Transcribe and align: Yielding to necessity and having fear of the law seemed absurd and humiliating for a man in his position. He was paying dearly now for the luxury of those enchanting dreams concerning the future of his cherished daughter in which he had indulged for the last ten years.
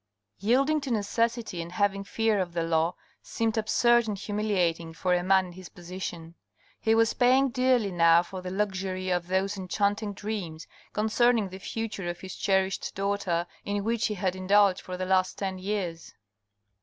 Yielding 0.39 0.81
to 0.81 0.89
necessity 0.89 1.61
and 1.61 1.73
having 1.73 2.03
fear 2.03 2.39
of 2.39 2.53
the 2.53 2.63
law 2.63 2.95
seemed 3.21 3.55
absurd 3.55 4.07
and 4.07 4.17
humiliating 4.17 4.95
for 4.95 5.13
a 5.13 5.21
man 5.21 5.45
in 5.45 5.51
his 5.51 5.69
position. 5.69 6.33
He 6.79 6.95
was 6.95 7.13
paying 7.13 7.49
dearly 7.49 7.91
now 7.91 8.23
for 8.23 8.41
the 8.41 8.49
luxury 8.49 9.11
of 9.11 9.27
those 9.27 9.57
enchanting 9.57 10.13
dreams 10.15 10.65
concerning 10.91 11.49
the 11.49 11.59
future 11.59 12.09
of 12.09 12.21
his 12.21 12.35
cherished 12.35 12.95
daughter 12.95 13.45
in 13.63 13.83
which 13.83 14.07
he 14.07 14.15
had 14.15 14.35
indulged 14.35 14.81
for 14.81 14.97
the 14.97 15.05
last 15.05 15.37
ten 15.37 15.59
years. 15.59 16.15